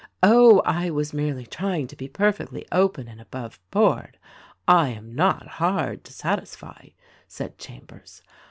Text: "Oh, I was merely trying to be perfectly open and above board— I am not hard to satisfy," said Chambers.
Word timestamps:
"Oh, 0.23 0.61
I 0.65 0.89
was 0.89 1.13
merely 1.13 1.45
trying 1.45 1.85
to 1.85 1.95
be 1.95 2.07
perfectly 2.07 2.65
open 2.71 3.07
and 3.07 3.21
above 3.21 3.59
board— 3.69 4.17
I 4.67 4.89
am 4.89 5.13
not 5.13 5.45
hard 5.61 6.03
to 6.05 6.11
satisfy," 6.11 6.87
said 7.27 7.59
Chambers. 7.59 8.23